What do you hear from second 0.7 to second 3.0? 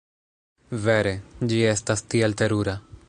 Vere. Ĝi estas tiel terura.